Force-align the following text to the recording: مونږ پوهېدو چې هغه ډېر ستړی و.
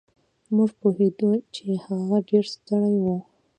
مونږ 0.55 0.71
پوهېدو 0.79 1.29
چې 1.53 1.63
هغه 1.85 2.17
ډېر 2.29 2.45
ستړی 2.55 2.95
و. 3.01 3.05